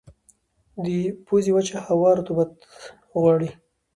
د 0.83 0.87
پوزې 1.25 1.51
وچه 1.55 1.77
هوا 1.87 2.09
رطوبت 2.19 2.51
غواړي. 3.19 3.49